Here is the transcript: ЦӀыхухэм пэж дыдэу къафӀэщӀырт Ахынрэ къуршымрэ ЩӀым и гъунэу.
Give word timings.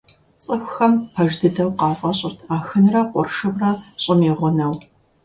ЦӀыхухэм 0.43 0.93
пэж 1.13 1.31
дыдэу 1.39 1.71
къафӀэщӀырт 1.79 2.39
Ахынрэ 2.55 3.01
къуршымрэ 3.11 3.71
ЩӀым 4.01 4.21
и 4.29 4.31
гъунэу. 4.37 4.73